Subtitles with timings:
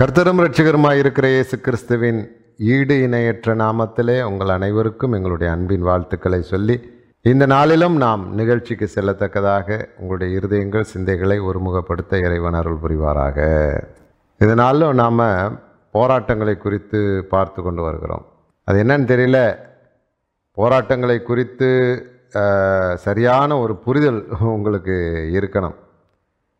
[0.00, 2.20] கர்த்தரும் ரட்சகருமாய் இருக்கிற இயேசு கிறிஸ்துவின்
[2.74, 6.76] ஈடு இணையற்ற நாமத்திலே உங்கள் அனைவருக்கும் எங்களுடைய அன்பின் வாழ்த்துக்களை சொல்லி
[7.32, 13.38] இந்த நாளிலும் நாம் நிகழ்ச்சிக்கு செல்லத்தக்கதாக உங்களுடைய இருதயங்கள் சிந்தைகளை ஒருமுகப்படுத்த இறைவன் அருள் புரிவாராக.
[14.38, 15.22] இதனாலும் நாம்
[15.98, 17.00] போராட்டங்களை குறித்து
[17.34, 18.26] பார்த்து கொண்டு வருகிறோம்.
[18.64, 19.38] அது என்னன்னு தெரியல.
[20.60, 21.70] போராட்டங்களை குறித்து
[23.06, 24.22] சரியான ஒரு புரிதல்
[24.56, 24.96] உங்களுக்கு
[25.40, 25.76] இருக்கணும்.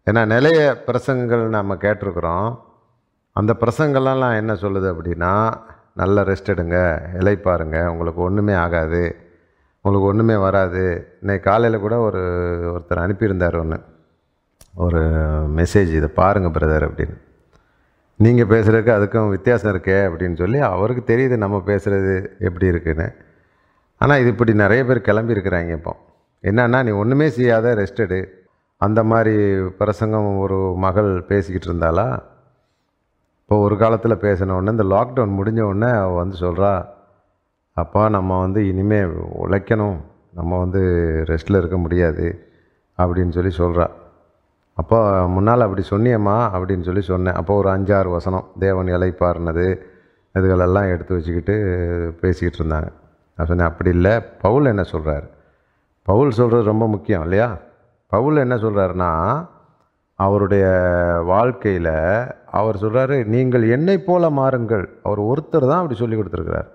[0.06, 2.50] ஏன்னா நிறைய பிரசங்கங்கள் நம்ம கேட்டிருக்கிறோம்.
[3.36, 5.32] அந்த பிரசங்கள்லாம் என்ன சொல்லுது அப்படின்னா
[6.00, 6.76] நல்ல ரெஸ்ட் எடுங்க
[7.20, 9.02] இலைப்பாருங்க உங்களுக்கு ஒன்றுமே ஆகாது
[9.84, 10.82] உங்களுக்கு ஒன்றுமே வராது.
[11.20, 12.22] இன்னைக்கு காலையில் கூட ஒரு
[12.72, 13.78] ஒருத்தர் அனுப்பியிருந்தார் ஒன்று
[14.84, 15.00] ஒரு
[15.58, 17.16] மெசேஜ் இதை பாருங்கள் பிரதர் அப்படின்னு.
[18.16, 23.06] நீங்கள் பேசுகிறதுக்கு அதுக்கும் வித்தியாசம் இருக்கே அப்படின்னு சொல்லி அவருக்கு தெரியுது நம்ம பேசுகிறது எப்படி இருக்குன்னு.
[24.00, 25.92] ஆனால் இது இப்படி நிறைய பேர் கிளம்பியிருக்கிறாங்க இப்போ.
[26.44, 28.18] என்னென்னா நீ ஒன்றுமே செய்யாத ரெஸ்டடு
[28.76, 29.34] அந்த மாதிரி
[29.80, 32.08] பிரசங்கம் ஒரு மகள் பேசிக்கிட்டு இருந்தாலா
[33.50, 36.86] இப்போ ஒரு காலத்தில் பேசின உடனே இந்த லாக்டவுன் முடிஞ்ச உடனே அவள் வந்து சொல்கிறா
[37.72, 39.96] அப்பா நம்ம வந்து இனிமேல் உழைக்கணும்.
[40.34, 40.82] நம்ம வந்து
[41.26, 42.26] ரெஸ்ட்டில் இருக்க முடியாது.
[42.98, 43.86] அப்படின்னு சொல்லி சொல்கிறா
[44.74, 47.34] அப்போ முன்னால் அப்படி சொன்னியம்மா அப்படின்னு சொல்லி சொன்னேன்.
[47.34, 49.66] அப்போ ஒரு அஞ்சாறு வசனம் தேவன் இலைப்பாருனது
[50.34, 51.56] இதுகளெல்லாம் எடுத்து வச்சுக்கிட்டு
[52.20, 52.92] பேசிக்கிட்டு இருந்தாங்க.
[53.36, 54.20] நான் சொன்னேன் அப்படி இல்லை.
[54.46, 55.28] பவுல் என்ன சொல்கிறாரு
[56.02, 57.56] பவுல் சொல்கிறது ரொம்ப முக்கியம் இல்லையா?
[58.06, 59.10] பவுல் என்ன சொல்கிறாருன்னா
[60.24, 60.66] அவருடைய
[61.30, 61.94] வாழ்க்கையில்
[62.58, 64.84] அவர் சொல்கிறாரு நீங்கள் என்னை போல மாறுங்கள்.
[65.06, 66.68] அவர் ஒருத்தர் தான் அப்படி சொல்லி கொடுத்துருக்கிறார்.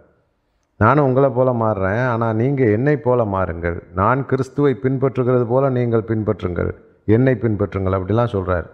[0.84, 3.78] நானும் உங்களை போல மாறுறேன் ஆனால் நீங்கள் என்னை போல மாறுங்கள்.
[4.00, 6.72] நான் கிறிஸ்துவை பின்பற்றுகிறது போல நீங்கள் பின்பற்றுங்கள்.
[7.16, 7.98] என்னை பின்பற்றுங்கள்.
[7.98, 8.68] அப்படிலாம் சொல்கிறார்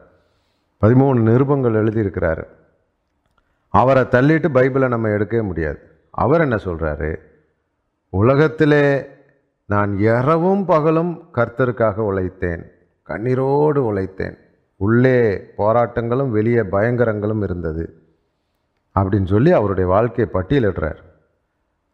[0.82, 2.44] பதிமூணு நிருபங்கள் எழுதியிருக்கிறாரு.
[3.80, 5.82] அவரை தள்ளிட்டு பைபிளை நம்ம எடுக்கவே முடியாது.
[6.24, 7.12] அவர் என்ன சொல்கிறாரு
[8.22, 8.86] உலகத்திலே
[9.74, 12.64] நான் இரவும் பகலும் கர்த்தருக்காக உழைத்தேன்.
[13.10, 14.38] கண்ணீரோடு உழைத்தேன்.
[14.86, 15.18] உள்ளே
[15.60, 17.84] போராட்டங்களும் வெளியே பயங்கரங்களும் இருந்தது.
[18.96, 21.00] அப்படின்னு சொல்லி அவருடைய வாழ்க்கையை பட்டியலிடுறார்.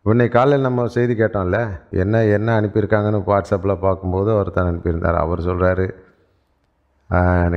[0.05, 1.59] உன்னை காலையில் நம்ம செய்தி கேட்டோம்ல
[2.03, 5.17] என்ன என்ன அனுப்பியிருக்காங்கன்னு வாட்ஸ்அப்பில் பார்க்கும்போது ஒருத்தர் அனுப்பியிருந்தார்.
[5.23, 5.87] அவர் சொல்கிறாரு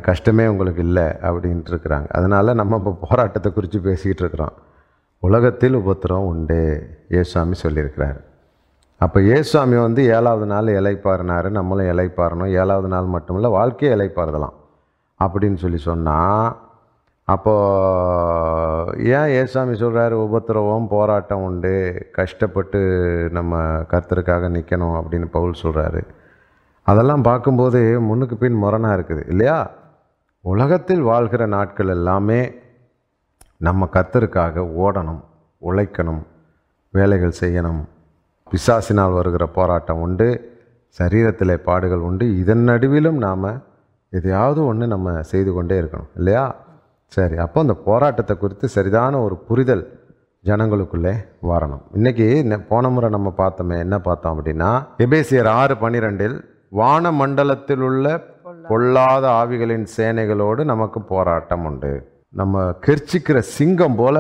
[0.09, 2.09] கஷ்டமே உங்களுக்கு இல்லை அப்படின்ட்டு இருக்கிறாங்க.
[2.19, 4.57] அதனால் நம்ம இப்போ போராட்டத்தை குறித்து பேசிக்கிட்டு இருக்கிறோம்.
[5.23, 6.59] உலகத்தில் உபத்திரம் உண்டு
[7.21, 8.19] ஏசுவாமி சொல்லியிருக்கிறார்.
[9.01, 14.57] அப்போ ஏசுவாமி வந்து ஏழாவது நாள் இலைப்பாருனாரு நம்மளும் இலைப்பாறணும் ஏழாவது நாள் மட்டும் இல்லை வாழ்க்கையை இலைப்பாருதலாம்
[15.25, 16.57] அப்படின்னு சொல்லி சொன்னால்
[17.25, 21.73] அப்போது ஏன் ஏசாமி சொல்கிறாரு உபத்திரவம் போராட்டம் உண்டு
[22.13, 22.81] கஷ்டப்பட்டு
[23.33, 26.03] நம்ம கர்த்தருக்காக நிற்கணும் அப்படின்னு பவுல் சொல்கிறாரு
[26.83, 29.71] அதெல்லாம் பார்க்கும்போது முன்னுக்கு பின் முரணாக இருக்குது இல்லையா?
[30.41, 32.53] உலகத்தில் வாழ்கிற நாட்கள் எல்லாமே
[33.57, 35.21] நம்ம கர்த்தருக்காக ஓடணும்
[35.63, 36.23] உழைக்கணும்
[36.91, 37.83] வேலைகள் செய்யணும்.
[38.51, 40.29] பிசாசினால் வருகிற போராட்டம் உண்டு
[40.99, 42.39] சரீரத்தில் பாடுகள் உண்டு.
[42.39, 43.69] இதன் நடுவிலும் நாம்
[44.17, 46.45] எதையாவது ஒன்று நம்ம செய்து கொண்டே இருக்கணும் இல்லையா?
[47.17, 49.85] சரி அப்போ அந்த போராட்டத்தை குறித்து சரிதான ஒரு புரிதல்
[50.45, 51.13] ஜனங்களுக்குள்ளே
[51.51, 51.83] வரணும்.
[51.99, 52.27] இன்றைக்கி
[52.71, 54.71] போன முறை நம்ம பார்த்தோமே என்ன பார்த்தோம் அப்படின்னா
[55.07, 56.37] எபேசியர் ஆறு பன்னிரெண்டில்
[56.81, 58.07] வான மண்டலத்தில் உள்ள
[58.71, 61.93] பொல்லாத ஆவிகளின் சேனைகளோடு நமக்கு போராட்டம் உண்டு.
[62.41, 64.17] நம்ம கெர்ச்சிக்கிற சிங்கம் போல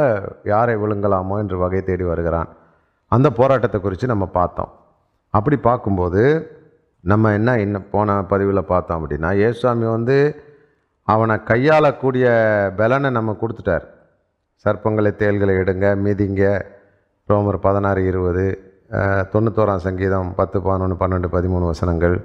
[0.52, 2.48] யாரை விழுங்கலாமோ என்று வகை தேடி வருகிறான்.
[3.12, 4.72] அந்த போராட்டத்தை குறித்து நம்ம பார்த்தோம்.
[5.34, 6.22] அப்படி பார்க்கும்போது
[7.00, 10.42] நம்ம என்ன இன்னும் போன பதிவில் பார்த்தோம் அப்படின்னா ஏசுவாமி வந்து
[11.02, 12.26] அவனை கையாளக்கூடிய
[12.76, 13.84] பலனை நம்ம கொடுத்துட்டார்.
[14.64, 16.62] சர்ப்பங்களை தேள்களை எடுங்க மிதிங்க.
[17.28, 18.72] ரோமர் பதினாறு இருபது
[19.32, 22.24] தொண்ணூத்தோராம் சங்கீதம் பத்து பதினொன்று பன்னெண்டு பதிமூணு வசனங்கள்.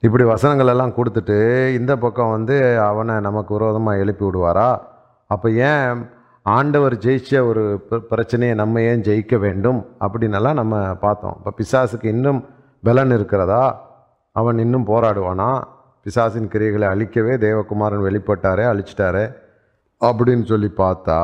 [0.00, 4.78] இப்படி வசனங்கள் எல்லாம் கொடுத்துட்டு இந்த பக்கம் வந்து அவனை நமக்கு விரோதமாக எழுப்பி விடுவாரா?
[5.26, 6.06] அப்போ ஏன்
[6.42, 9.86] ஆண்டவர் ஜெயிச்ச ஒரு பிர- பிரச்சனையை நம்ம ஏன் ஜெயிக்க வேண்டும்?
[10.00, 11.36] அப்படின்னெல்லாம் நம்ம பார்த்தோம்.
[11.36, 12.44] இப்போ பிசாசுக்கு இன்னும்
[12.82, 13.85] பலன் இருக்கிறதா?
[14.38, 15.50] அவன் இன்னும் போராடுவானா?
[16.06, 19.24] பிசாசின் கிரியைகளை அழிக்கவே தேவகுமாரன் வெளிப்பட்டாரே அழிச்சிட்டாரே
[20.00, 21.18] அப்படின்னு சொல்லி பார்த்தா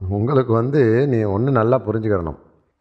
[0.00, 0.82] உங்களுக்கு வந்து
[1.12, 2.38] நீ ஒன்று நல்லா புரிஞ்சுக்கிறணும்.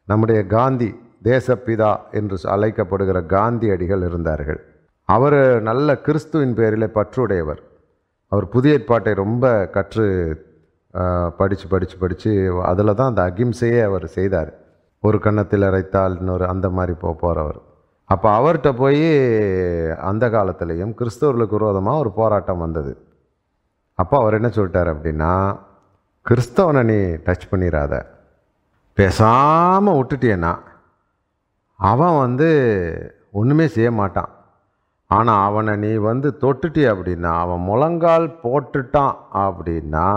[0.08, 0.90] நம்முடைய காந்தி
[1.24, 4.60] தேசப்பிதா என்று அழைக்கப்படுகிற காந்தி அடிகள் இருந்தார்கள்.
[5.10, 5.40] அவர்
[5.70, 7.62] நல்ல கிறிஸ்துவின் பேரில் பற்றுடையவர்.
[8.32, 9.46] அவர் புதிய ஏற்பாட்டை ரொம்ப
[9.76, 10.08] கற்று
[11.40, 12.32] படித்து படித்து படித்து
[12.72, 14.52] அதில் தான் அந்த அகிம்சையே அவர் செய்தார்.
[15.03, 17.59] ஒரு கன்னத்தில் அரைத்தால் இன்னொரு அந்த மாதிரி போ போகிறவர்
[18.11, 19.03] அப்போ அவர்கிட்ட போய்
[20.09, 22.93] அந்த காலத்துலேயும் கிறிஸ்தவர்களுக்கு விரோதமாக ஒரு போராட்டம் வந்தது.
[23.99, 25.31] அப்போ அவர் என்ன சொல்லிட்டார் அப்படின்னா
[26.25, 27.93] கிறிஸ்தவனை நீ டச் பண்ணிடாத
[28.97, 30.53] பேசாமல் விட்டுட்டியன்னா
[31.79, 32.49] அவன் வந்து
[33.40, 34.31] ஒன்றுமே செய்ய மாட்டான்.
[35.17, 39.16] ஆனால் அவனை நீ வந்து தொட்டுட்டி அப்படின்னா அவன் முழங்கால் போட்டுட்டான்
[39.46, 40.08] அப்படின்னா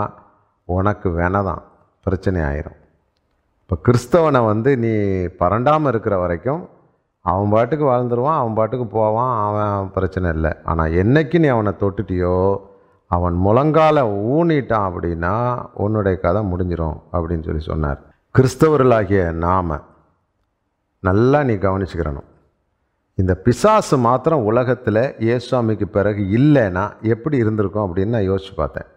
[0.67, 1.63] உனக்கு வேணதான்
[2.05, 2.79] பிரச்சனை ஆயிரும்.
[3.61, 4.93] இப்போ கிறிஸ்தவனை வந்து நீ
[5.41, 6.61] பரண்டாமல் இருக்கிற வரைக்கும்
[7.31, 10.51] அவன் பாட்டுக்கு வாழ்ந்துருவான் அவன் பாட்டுக்கு போவான் அவன் பிரச்சனை இல்லை.
[10.71, 12.37] ஆனால் என்னைக்கு நீ அவனை தொட்டுட்டியோ
[13.15, 13.97] அவன் முழங்கால
[14.35, 15.33] ஊனிட்டான் அப்படின்னா
[15.83, 17.99] உன்னுடைய கதை முடிஞ்சிடும் அப்படின்னு சொல்லி சொன்னார்.
[18.35, 19.77] கிறிஸ்தவர்களாகிய நாம
[21.07, 22.29] நல்லா நீ கவனிச்சுக்கிறணும்.
[23.21, 26.83] இந்த பிசாசு மாத்திரம் உலகத்தில் ஏசுவாமிக்கு பிறகு இல்லைன்னா
[27.13, 28.89] எப்படி இருந்திருக்கும் அப்படின்னு நான் யோசிச்சு பார்த்தேன்.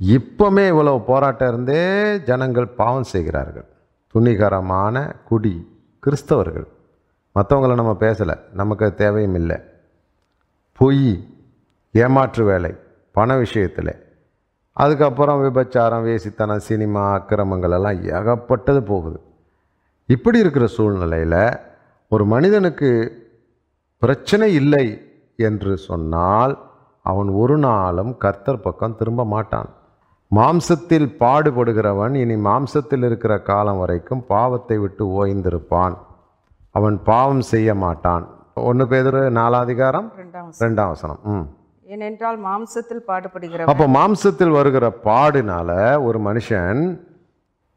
[0.00, 1.82] இப்போமே இவ்வளோ போராட்டம் இருந்தே
[2.28, 3.66] ஜனங்கள் பாவம் செய்கிறார்கள்.
[4.14, 5.54] துணிகரமான குடி
[6.06, 6.68] கிறிஸ்தவர்கள்.
[7.34, 8.38] மற்றவங்கள நம்ம பேசலை.
[8.52, 9.56] நமக்கு தேவையும் இல்லை.
[10.78, 11.28] பொய்
[11.92, 12.74] ஏமாற்று வேலை
[13.10, 14.10] பண விஷயத்தில்.
[14.72, 19.20] அதுக்கப்புறம் விபச்சாரம் வேசித்தனம் சினிமா அக்கிரமங்கள் எல்லாம் ஏகப்பட்டது போகுது.
[20.06, 21.58] இப்படி இருக்கிற சூழ்நிலையில்
[22.08, 22.90] ஒரு மனிதனுக்கு
[23.98, 26.70] பிரச்சனை இல்லை என்று சொன்னால்
[27.02, 29.68] அவன் ஒரு நாளும் கர்த்தர் பக்கம் திரும்ப மாட்டான்.
[30.34, 35.96] மாம்சத்தில் பாடுபடுகிறவன் இனி மாம்சத்தில் இருக்கிற காலம் வரைக்கும் பாவத்தை விட்டு ஓய்ந்திருப்பான்.
[36.74, 38.24] அவன் பாவம் செய்ய மாட்டான்.
[38.62, 40.08] ஒன்று பேதர் நாலாதிகாரம்
[40.62, 41.20] ரெண்டாம் வசனம்.
[41.32, 41.44] ம்.
[41.86, 43.70] ஏனென்றால் மாம்சத்தில் பாடுபடுகிறவன்.
[43.72, 45.70] அப்போ மாம்சத்தில் வருகிற பாடுனால
[46.02, 46.82] ஒரு மனுஷன்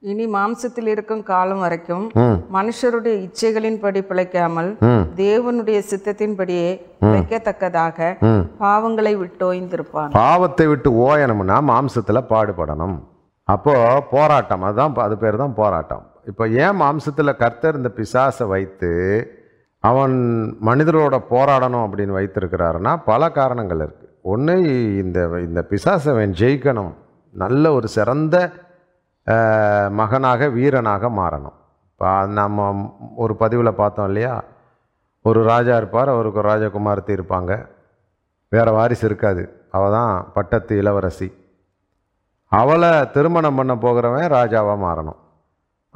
[0.04, 2.04] இனி மாம்சத்தில் இருக்கும் காலம் வரைக்கும்
[2.56, 4.70] மனுஷருடைய இச்சைகளின்படி பிழைக்காமல்
[5.16, 6.68] தேவனுடைய சித்தத்தின்படியே
[7.02, 8.10] பிழைக்கத்தக்கதாக
[8.60, 12.96] பாவங்களை விட்டோய்ந்திருப்பான் பாவத்தை விட்டு ஓயணும்னா மாம்சத்தில் பாடுபடணும்.
[13.48, 16.06] அப்போது போராட்டம் அதுதான் அது பேர் தான் போராட்டம்.
[16.30, 18.92] இப்போ ஏன் மாம்சத்தில் கர்த்தர் இந்த பிசாசை வைத்து
[19.90, 20.16] அவன்
[20.68, 24.56] மனிதரோட போராடணும் அப்படின்னு வைத்திருக்கிறாருன்னா பல காரணங்கள் இருக்குது ஒன்று
[25.04, 26.94] இந்த இந்த பிசாசை அவன் ஜெயிக்கணும்.
[27.44, 28.36] நல்ல ஒரு சிறந்த
[30.00, 31.58] மகனாக வீரனாக மாறணும்.
[31.92, 32.68] இப்போ நம்ம
[33.24, 34.34] ஒரு பதிவில் பார்த்தோம் இல்லையா?
[35.30, 37.52] ஒரு ராஜா இருப்பார் அவருக்கு ஒரு ராஜகுமார்த்தி இருப்பாங்க.
[38.56, 39.44] வேற வாரிசு இருக்காது.
[39.76, 41.30] அவள் தான் பட்டத்து இளவரசி.
[42.52, 45.20] அவளை திருமணம் பண்ண போகிறவன் ராஜாவாக மாறணும்.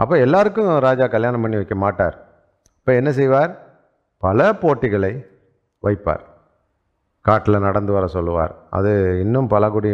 [0.01, 2.15] அப்போ எல்லாருக்கும் ராஜா கல்யாணம் பண்ணி வைக்க மாட்டார்.
[2.79, 3.51] இப்போ என்ன செய்வார்?
[4.23, 5.13] பல போட்டிகளை
[5.83, 6.23] வைப்பார்.
[7.25, 8.53] காட்டில் நடந்து வர சொல்லுவார்.
[8.77, 8.91] அது
[9.23, 9.89] இன்னும் பழங்குடி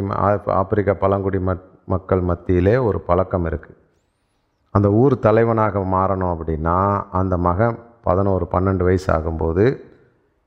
[0.60, 1.40] ஆப்பிரிக்கா பழங்குடி
[1.94, 3.80] மக்கள் மத்தியிலே ஒரு பழக்கம் இருக்குது
[4.76, 6.78] அந்த ஊர் தலைவனாக மாறணும் அப்படின்னா
[7.20, 7.76] அந்த மகன்
[8.08, 9.66] பதினோரு பன்னெண்டு வயசு ஆகும்போது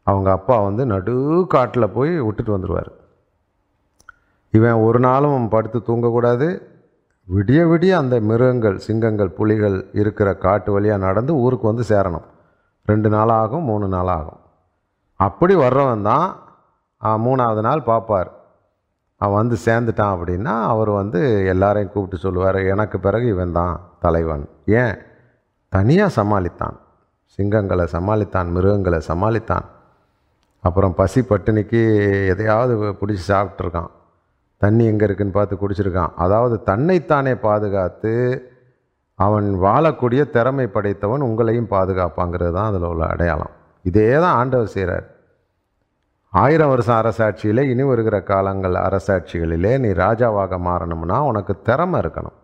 [0.07, 1.15] அவங்க அப்பா வந்து நடு
[1.55, 2.91] காட்டில் போய் விட்டுட்டு வந்துடுவார்
[4.55, 6.49] இவன் ஒரு நாளும் படுத்து தூங்கக்கூடாது.
[7.35, 12.27] விடிய விடிய அந்த மிருகங்கள் சிங்கங்கள் புலிகள் இருக்கிற காட்டு வழியாக நடந்து ஊருக்கு வந்து சேரணும்.
[12.89, 14.41] ரெண்டு நாள் ஆகும் மூணு நாள் ஆகும்
[15.27, 16.29] அப்படி வர்றவன் தான்
[17.27, 18.31] மூணாவது நாள் பார்ப்பார்
[19.21, 21.21] அவன் வந்து சேர்ந்துட்டான் அப்படின்னா அவர் வந்து
[21.53, 24.45] எல்லாரையும் கூப்பிட்டு சொல்லுவார் எனக்கு பிறகு இவன் தான் தலைவன்.
[24.81, 24.97] ஏன்?
[25.73, 26.77] தனியாக சமாளித்தான்.
[27.39, 29.67] சிங்கங்களை சமாளித்தான் மிருகங்களை சமாளித்தான்.
[30.65, 31.83] அப்புறம் பசி பட்டினிக்கு
[32.33, 33.91] எதையாவது பிடிச்சி சாப்பிட்ருக்கான்
[34.63, 36.15] தண்ணி எங்கே இருக்குன்னு பார்த்து குடிச்சிருக்கான்.
[36.25, 38.15] அதாவது தன்னைத்தானே பாதுகாத்து
[39.19, 43.55] அவன் வாழக்கூடிய திறமை படைத்தவன் உங்களையும் பாதுகாப்பாங்கிறது தான் அதில் உள்ள அடையாளம்.
[43.85, 45.07] இதே தான் ஆண்டவர் செய்கிறார்
[46.33, 52.37] ஆயிரம் வருஷம் அரசாட்சியில் இனி வருகிற காலங்கள் அரசாட்சிகளிலே நீ ராஜாவாக மாறணும்னா உனக்கு திறமை இருக்கணும்.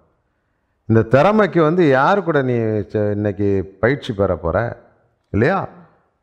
[0.88, 2.56] இந்த திறமைக்கு வந்து யார் கூட நீ
[3.16, 3.48] இன்னைக்கு
[3.82, 4.58] பயிற்சி பெற போகிற
[5.32, 5.58] இல்லையா?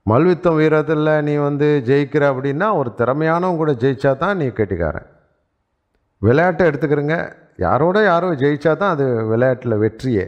[0.06, 5.10] மல்யுத்தம் வீரத்தில் நீ வந்து ஜெயிக்கிற அப்படின்னா ஒரு திறமையானவங்க கூட ஜெயிச்சா தான் நீ கெட்டிக்காரன்.
[6.22, 7.18] விளையாட்டை எடுத்துக்கிறோங்க.
[7.66, 10.26] யாரோட யாரோ ஜெயிச்சா தான் அது விளையாட்டில் வெற்றியே.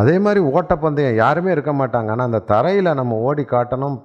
[0.00, 2.10] அதே மாதிரி ஓட்டப்பந்தயம் யாருமே இருக்க மாட்டாங்க.
[2.14, 3.96] ஆனால் அந்த தரையில் நம்ம ஓடி காட்டணும்.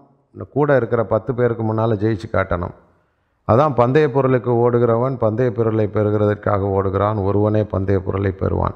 [0.55, 2.75] கூட இருக்கிற பத்து பேருக்கு முன்னால் ஜெயிச்சு காட்டணும்.
[3.47, 7.17] அதான் பந்தய பொருளுக்கு ஓடுகிறவன் பந்தய பொருளை பெறுகிறதற்காக ஓடுகிறான்.
[7.27, 8.75] ஒருவனே பந்தய பொருளை பெறுவான்.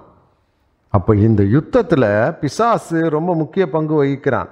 [0.93, 2.09] அப்போ இந்த யுத்தத்தில்
[2.41, 4.49] பிசாசு ரொம்ப முக்கிய பங்கு வகிக்கிறான்.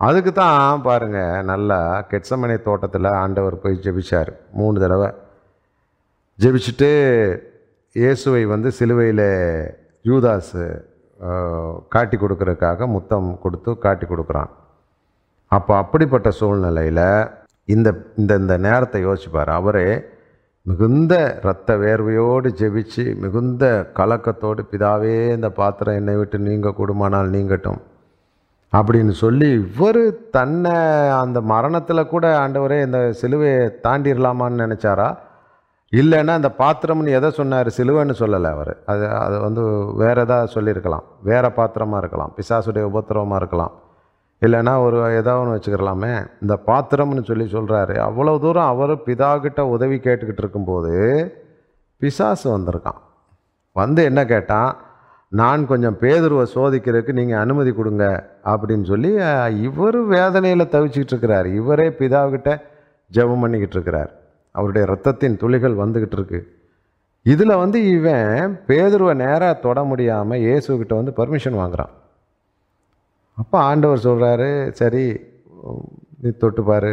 [0.00, 1.78] அதுக்கு தான் பாருங்க நல்லா
[2.10, 4.32] கெட்சமனை தோட்டத்தில் ஆண்டவர் போய் ஜெபிச்சார்.
[4.60, 5.08] மூணு தடவை.
[6.38, 6.88] ஜெபிச்சுட்டு
[7.96, 9.28] இயேசுவை வந்து சிலுவையில்
[10.08, 10.56] யூதாஸ்
[11.94, 14.50] காட்டி கொடுக்கறதுக்காக முத்தம் கொடுத்து காட்டி கொடுக்குறான்.
[15.52, 17.06] அப்போ அப்படிப்பட்ட சூழ்நிலையில்
[17.74, 17.88] இந்த
[18.20, 19.52] இந்த இந்த நேரத்தை யோசிப்பார்.
[19.60, 19.88] அவரே
[20.66, 23.64] மிகுந்த இரத்த வேர்வையோடு ஜெபிச்சு மிகுந்த
[23.98, 27.80] கலக்கத்தோடு பிதாவே இந்த பாத்திரம் என்னை விட்டு நீங்க கூடுமானால் நீங்கட்டும்.
[28.72, 30.04] அப்படின்னு சொல்லி இவர்
[30.36, 30.74] தன்னை
[31.22, 35.08] அந்த மரணத்தில் கூட ஆண்டவரே இந்த சிலுவையை தாண்டிடலாமான்னு நினச்சாரா?
[35.92, 37.66] இல்லைன்னா அந்த பாத்திரம்னு எதை சொன்னார்?
[37.66, 38.82] சிலுவைன்னு சொல்லலை அவர்.
[38.86, 41.04] அது அது வந்து வேறு எதாவது சொல்லியிருக்கலாம்.
[41.22, 42.32] வேறு பாத்திரமாக இருக்கலாம்.
[42.36, 43.72] பிசாசுடைய உபத்திரவமாக இருக்கலாம்.
[44.40, 50.42] இல்லைன்னா ஒரு ஏதாவது ஒன்று வச்சுக்கிறலாமே இந்த பாத்திரம்னு சொல்லி சொல்கிறாரு அவ்வளோ தூரம் அவர் பிதாகிட்ட உதவி கேட்டுக்கிட்டு
[50.44, 50.94] இருக்கும்போது
[51.96, 53.00] பிசாசு வந்திருக்கான்.
[53.72, 54.76] வந்து என்ன கேட்டான்?
[55.28, 59.12] நான் கொஞ்சம் பேதுருவை சோதிக்கிறதுக்கு நீங்கள் அனுமதி கொடுங்க அப்படின்னு சொல்லி
[59.62, 61.46] இவர் வேதனையில் தவிச்சிக்கிட்டு இருக்கிறார்.
[61.46, 62.60] இவரே பிதாவுக்கிட்ட
[63.12, 64.12] ஜெபம் பண்ணிக்கிட்டு இருக்கிறார்.
[64.58, 66.40] அவருடைய ரத்தத்தின் துளிகள் வந்துக்கிட்டு இருக்கு
[67.26, 71.92] இதில் வந்து இவன் பேதுருவை நேராக தொட முடியாமல் இயேசுக்கிட்ட வந்து பர்மிஷன் வாங்குறான்.
[73.38, 74.48] அப்போ ஆண்டவர் சொல்கிறாரு
[74.80, 75.04] சரி
[76.22, 76.92] நீ தொட்டுப்பார்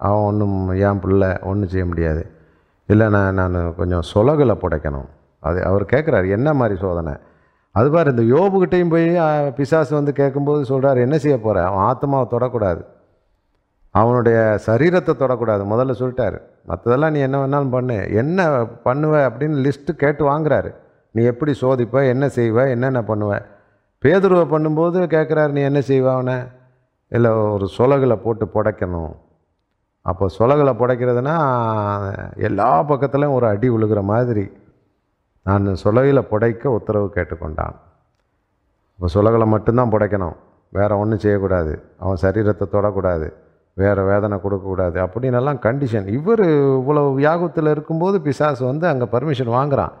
[0.00, 2.22] அவன் ஒன்றும் என் பிள்ளை ஒன்றும் செய்ய முடியாது.
[2.88, 5.08] இல்லை நான் நான் கொஞ்சம் சொலகில் புடைக்கணும்.
[5.42, 7.14] அது அவர் கேட்குறாரு என்ன மாதிரி சோதனை?
[7.74, 9.06] அது பாரு இந்த யோபுகிட்டையும் போய்
[9.56, 12.82] பிசாசு வந்து கேட்கும்போது சொல்கிறார் என்ன செய்ய போகிற அவன் ஆத்மாவை தொடக்கூடாது.
[13.94, 15.62] அவனுடைய சரீரத்தை தொடக்கூடாது.
[15.72, 16.38] முதல்ல சொல்லிட்டாரு.
[16.68, 18.08] மற்றதெல்லாம் நீ என்ன வேணாலும் பண்ணு.
[18.12, 20.74] என்ன பண்ணுவ அப்படின்னு லிஸ்ட்டு கேட்டு வாங்குறாரு.
[21.10, 23.42] நீ எப்படி சோதிப்ப என்ன செய்வ என்னென்ன பண்ணுவ?
[24.02, 26.34] பேதுருவை பண்ணும்போது கேட்குறாரு நீ என்ன செய்வ அவனை?
[27.08, 29.12] இல்லை ஒரு சொலகில் போட்டு புடைக்கணும்.
[30.02, 31.36] அப்போ சொலகில் புடைக்கிறதுனா
[32.36, 34.50] எல்லா பக்கத்துலையும் ஒரு அடி விழுகிற மாதிரி.
[35.42, 37.74] நான் சொலகில் புடைக்க உத்தரவு கேட்டுக்கொண்டான்.
[38.94, 40.36] இப்போ சுலகளை மட்டும்தான் புடைக்கணும்.
[40.70, 41.72] வேறு ஒன்றும் செய்யக்கூடாது.
[41.98, 43.26] அவன் சரீரத்தை தொடக்கூடாது.
[43.76, 46.42] வேறு வேதனை கொடுக்கக்கூடாது அப்படின்னெல்லாம் கண்டிஷன் இவர்
[46.80, 49.94] இவ்வளோ வியாகுத்தில் இருக்கும்போது பிசாசு வந்து அங்கே பர்மிஷன் வாங்குகிறான்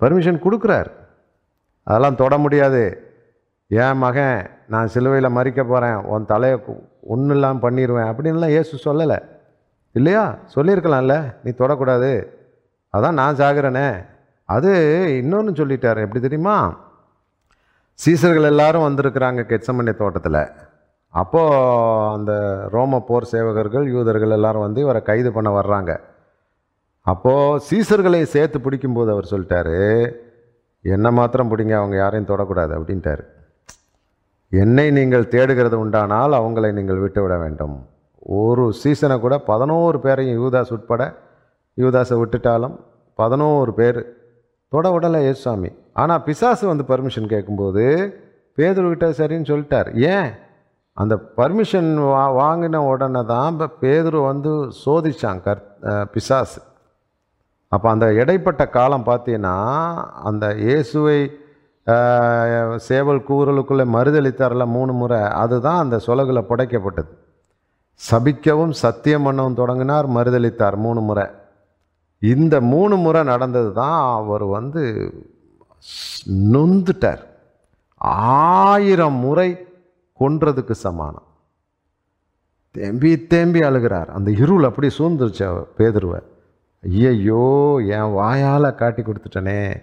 [0.00, 0.90] பர்மிஷன் கொடுக்குறாரு.
[1.82, 2.82] அதெல்லாம் தொட முடியாது.
[3.66, 6.58] என் மகன் நான் சிலுவையில் மறிக்க போகிறேன் உன் தலையை
[7.00, 9.18] ஒன்றும் இல்லாமல் பண்ணிடுவேன் அப்படின்லாம் ஏசு சொல்லலை.
[9.92, 10.36] இல்லையா?
[10.54, 11.14] சொல்லியிருக்கலாம்ல.
[11.44, 12.10] நீ தொடக்கூடாது.
[12.94, 13.88] அதான் நான் சாகுறேனே
[14.44, 14.70] அது
[15.18, 16.00] இன்னொன்று சொல்லிட்டார்.
[16.04, 16.56] எப்படி தெரியுமா?
[17.98, 20.42] சீசர்கள் எல்லாரும் வந்திருக்கிறாங்க கெட்சமண்ணை தோட்டத்தில்.
[21.14, 21.58] அப்போது
[22.16, 22.32] அந்த
[22.74, 25.92] ரோம போர் சேவகர்கள் யூதர்கள் எல்லாரும் வந்து இவரை கைது பண்ண வர்றாங்க.
[27.06, 29.78] அப்போது சீசர்களை சேர்த்து பிடிக்கும்போது அவர் சொல்லிட்டாரு
[30.84, 33.24] என்ன மாத்திரம் பிடிங்க அவங்க யாரையும் தொடக்கூடாது அப்படின்ட்டாரு.
[34.52, 37.76] என்னை நீங்கள் தேடுகிறது உண்டானால் அவங்களை நீங்கள் விட்டு விட வேண்டும்.
[38.42, 41.02] ஒரு சீசனை கூட பதினோரு பேரையும் யூதாஸ் உட்பட
[41.78, 42.76] யூதாஸை விட்டுட்டாலும்
[43.18, 44.00] பதினோரு பேர்
[44.72, 45.70] தொட விடலை ஏசுசாமி
[46.02, 47.84] ஆனால் பிசாசு வந்து பர்மிஷன் கேட்கும்போது
[48.58, 49.90] பேதுருக்கிட்ட சரின்னு சொல்லிட்டார்.
[50.12, 50.30] ஏன்?
[51.02, 54.52] அந்த பர்மிஷன் வா வாங்கின உடனே தான் இப்போ பேதுரு வந்து
[54.84, 55.62] சோதித்தான் கர்
[56.14, 56.60] பிசாசு.
[57.72, 59.56] அப்போ அந்த இடைப்பட்ட காலம் பார்த்தீங்கன்னா
[60.28, 61.18] அந்த இயேசுவை
[62.88, 67.10] சேவல் கூறலுக்குள்ளே மறுதளித்தார்ல மூணு முறை அதுதான் அந்த சொலகில் புடைக்கப்பட்டது.
[68.00, 71.26] சபிக்கவும் சத்தியம் பண்ணவும் தொடங்கினார் மறுதளித்தார் மூணு முறை.
[72.22, 74.82] இந்த மூணு முறை நடந்தது தான் அவர் வந்து
[76.52, 77.22] நொந்துட்டார்.
[78.70, 79.48] ஆயிரம் முறை
[80.20, 81.26] கொன்றதுக்கு சமானம்.
[82.70, 84.06] தேம்பி தேம்பி அழுகிறார்.
[84.06, 86.22] அந்த இருள் அப்படி சூழ்ந்துருச்சு அவர் பேதுருவை.
[86.82, 89.82] ஐயையோ என் வாயால் காட்டி கொடுத்துட்டனே.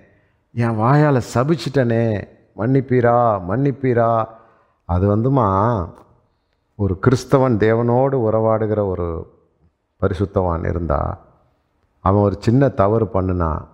[0.53, 2.27] என் வாயால் சபிச்சிட்டனே.
[2.57, 4.25] மன்னிப்பீரா மன்னிப்பீரா.
[4.85, 5.89] அது வந்துமா
[6.75, 9.33] ஒரு கிறிஸ்தவன் தேவனோடு உறவாடுகிற ஒரு
[10.01, 11.19] பரிசுத்தவான் இருந்தா
[11.99, 13.65] அவன் ஒரு சின்ன தவறு பண்ணுனா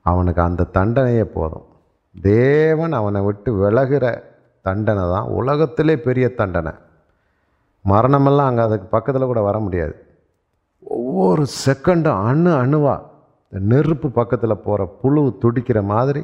[0.00, 1.66] அவனுக்கு அந்த தண்டனையே போதும்.
[2.22, 4.22] தேவன் அவனை விட்டு விலகுற
[4.66, 5.26] தண்டனை தான்.
[5.40, 6.72] உலகத்திலே பெரிய தண்டனை.
[7.92, 9.94] மரணமெல்லாம் அங்கே அதுக்கு பக்கத்தில் கூட வர முடியாது.
[11.00, 13.04] ஒவ்வொரு செகண்டும் அணு அணுவாக
[13.48, 16.22] இந்த நெருப்பு பக்கத்தில் போகிற புழு துடிக்கிற மாதிரி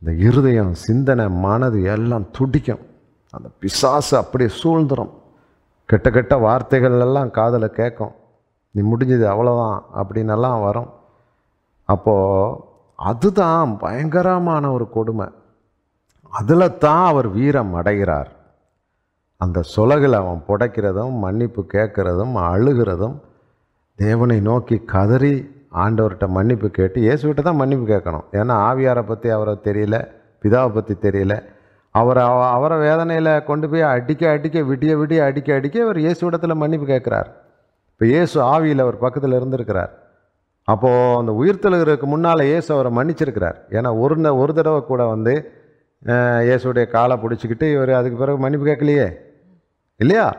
[0.00, 2.82] இந்த இருதயம் சிந்தனை மனது எல்லாம் துடிக்கும்.
[3.36, 5.12] அந்த பிசாசு அப்படியே சூழ்ந்துடும்
[5.90, 8.14] கெட்ட கெட்ட வார்த்தைகள் எல்லாம் காதில் கேட்கும்.
[8.74, 10.90] நீ முடிஞ்சது அவ்வளோதான் அப்படின்னெல்லாம் வரும்.
[11.88, 12.60] அப்போது
[13.08, 15.26] அதுதான் பயங்கரமான ஒரு கொடுமை.
[16.34, 18.30] அதில் தான் அவர் வீரம் அடைகிறார்.
[19.36, 23.20] அந்த சொலகில் அவன் புடைக்கிறதும் மன்னிப்பு கேட்குறதும் அழுகிறதும்
[23.94, 28.24] தேவனை நோக்கி கதறி ஆண்டவர்கிட்ட மன்னிப்பு கேட்டு இயேசுகிட்ட தான் மன்னிப்பு கேட்கணும்.
[28.32, 30.08] ஏன்னா ஆவியாரை பற்றி அவரை தெரியல
[30.42, 31.42] பிதாவை பற்றி தெரியல.
[31.90, 36.92] அவரை அவ- அவரை வேதனையில் கொண்டு போய் அடிக்க அடிக்க விடிய விடிய அடிக்க அடிக்க அவர் இயேசுவிடத்தில் மன்னிப்பு
[36.92, 37.26] கேட்குறார்.
[37.92, 39.92] இப்போ இயேசு ஆவியில் அவர் பக்கத்தில் இருந்திருக்கிறார்.
[40.64, 43.54] அப்போது அந்த உயிர்த்தெழுகிறதுக்கு முன்னால் இயேசு அவரை மன்னிச்சிருக்கிறார்.
[43.70, 45.62] ஏன்னா ஒரு ந- ஒரு தடவை கூட வந்து
[46.04, 49.06] இயேசுடைய காலை பிடிச்சிக்கிட்டு இவர் அதுக்கு பிறகு மன்னிப்பு கேட்கலையே?
[49.96, 50.36] இல்லையா?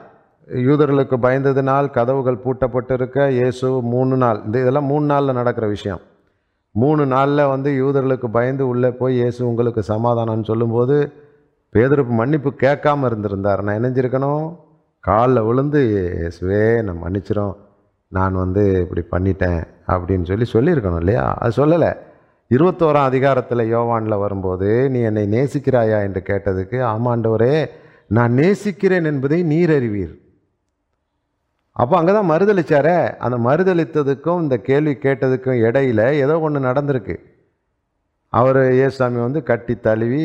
[0.48, 6.02] யூதர்களுக்கு பயந்ததினால் கதவுகள் பூட்டப்பட்டு இருக்க இயேசு மூணு நாள் இந்த இதெல்லாம் மூணு நாளில் நடக்கிற விஷயம்.
[6.72, 11.14] மூணு நாளில் வந்து யூதர்களுக்கு பயந்து உள்ளே போய் இயேசு உங்களுக்கு சமாதானம்னு சொல்லும்போது
[11.74, 13.64] பேதருக்கு மன்னிப்பு கேட்காம இருந்திருந்தார்.
[13.64, 14.58] நான் இணைஞ்சிருக்கணும்
[15.00, 15.82] காலில் விழுந்து
[16.20, 17.56] இயேசுவே நான் மன்னிச்சிரும்.
[18.08, 21.34] நான் வந்து இப்படி பண்ணிட்டேன் அப்படின்னு சொல்லி சொல்லியிருக்கணும் இல்லையா?
[21.34, 21.92] அது சொல்லலை.
[22.52, 26.00] இருபத்தோராம் அதிகாரத்தில் யோவானில் வரும்போது நீ என்னை நேசிக்கிறாயா?
[26.08, 27.56] என்று கேட்டதுக்கு ஆமாண்டவரே
[28.16, 30.14] நான் நேசிக்கிறேன் என்பதை நீர் அறிவீர்.
[31.76, 37.16] அப்போ அங்கே தான் மறுதளிச்சாரே அந்த மறுதளித்ததுக்கும் இந்த கேள்வி கேட்டதுக்கும் இடையில ஏதோ ஒன்று நடந்திருக்கு.
[38.34, 40.24] அவர் இயேசுசாமி வந்து கட்டி தழுவி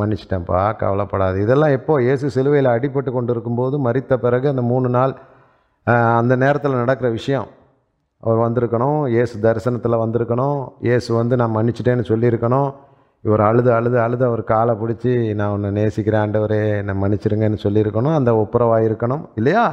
[0.00, 1.36] மன்னிச்சிட்டேன்ப்பா கவலைப்படாது.
[1.46, 1.94] இதெல்லாம் எப்போ?
[2.06, 5.14] இயேசு சிலுவையில் அடிபட்டு கொண்டு இருக்கும்போது மறித்த பிறகு அந்த மூணு நாள்
[6.20, 7.48] அந்த நேரத்தில் நடக்கிற விஷயம்.
[8.22, 12.68] அவர் வந்திருக்கணும் இயேசு தரிசனத்தில் வந்திருக்கணும் இயேசு வந்து நான் மன்னிச்சிட்டேன்னு சொல்லியிருக்கணும்.
[13.24, 18.16] இவர் அழுது அழுது அழுது அவர் காலை பிடிச்சி நான் உன்னை நேசிக்கிறேன் ஆண்டவரே என்னை மன்னிச்சிருங்கன்னு சொல்லியிருக்கணும்.
[18.20, 19.64] அந்த ஒப்புரவாக இருக்கணும் இல்லையா?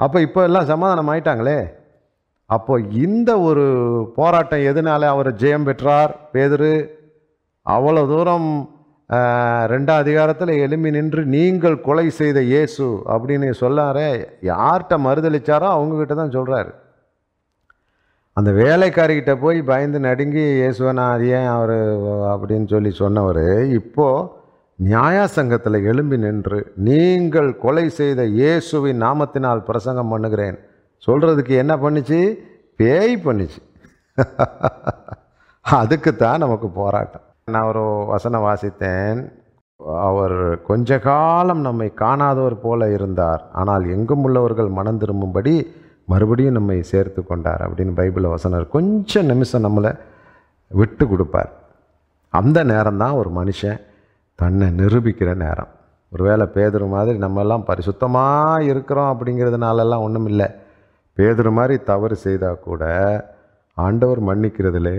[0.00, 1.58] அப்போ இப்போ எல்லாம் சமாதானம் ஆயிட்டாங்களே?
[2.50, 3.64] அப்போ இந்த ஒரு
[4.16, 6.12] போராட்டம் எதனால அவர் ஜெயம் பெற்றார்?
[6.34, 6.72] பேதரு
[7.66, 8.48] அவ்வளோ தூரம்
[9.72, 14.08] ரெண்டாம் அதிகாரத்தில் எழும்பி நின்று நீங்கள் கொலை செய்த இயேசு அப்படின்னு சொல்லாரே
[14.50, 16.72] யார்கிட்ட மறுதளிச்சாரோ அவங்கக்கிட்ட தான் சொல்கிறாரு
[18.38, 21.04] அந்த வேலைக்காரிக்கிட்ட போய் பயந்து நடுங்கி இயேசுவனா
[21.36, 21.78] ஏன் அவர்?
[22.32, 23.44] அப்படின்னு சொல்லி சொன்னவர்
[23.78, 24.26] இப்போது
[24.78, 30.58] நியாயாசங்கத்தில் எழும்பி நின்று நீங்கள் கொலை செய்த இயேசுவின் நாமத்தினால் பிரசங்கம் பண்ணுகிறேன்.
[31.06, 32.20] சொல்கிறதுக்கு என்ன பண்ணுச்சு?
[32.80, 33.60] பேய் பண்ணுச்சு.
[35.64, 37.24] அதுக்கு தான் நமக்கு போராட்டம்.
[37.54, 39.18] நான் ஒரு வசனம் வாசித்தேன்.
[40.08, 40.38] அவர்
[40.68, 43.42] கொஞ்ச காலம் நம்மை காணாதவர் போல இருந்தார்.
[43.52, 45.56] ஆனால் எங்கும் உள்ளவர்கள் மனம் திரும்பும்படி
[46.10, 49.92] மறுபடியும் நம்மை சேர்த்து கொண்டார் அப்படின்னு பைபிளில் வசனர் கொஞ்சம் நிமிஷம் நம்மளை
[50.80, 51.50] விட்டு கொடுப்பார்.
[52.28, 53.80] அந்த நேரம் தான் ஒரு மனுஷன்
[54.34, 55.70] தன்னை நிரூபிக்கிற நேரம்.
[56.12, 60.48] ஒருவேளை பேதுரு மாதிரி நம்மெல்லாம் பரிசுத்தமாக இருக்கிறோம் அப்படிங்கிறதுனாலலாம் ஒன்றும் இல்லை.
[61.16, 62.82] பேதுரு மாதிரி தவறு செய்தால் கூட
[63.84, 64.96] ஆண்டவர் மன்னிக்கிறதுலே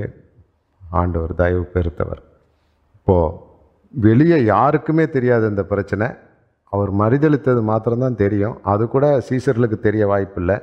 [0.89, 2.21] ஆண்டவர் தயவு பெருத்தவர்
[2.97, 3.35] இப்போது
[3.91, 6.07] வெளியே யாருக்குமே தெரியாது இந்த பிரச்சனை.
[6.73, 8.57] அவர் மறுதளித்தது மாத்திரம்தான் தெரியும்.
[8.73, 10.57] அது கூட சீசர்களுக்கு தெரிய வாய்ப்பில்லை.